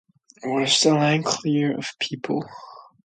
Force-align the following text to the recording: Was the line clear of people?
Was 0.43 0.81
the 0.81 0.95
line 0.95 1.21
clear 1.21 1.77
of 1.77 1.93
people? 1.99 2.43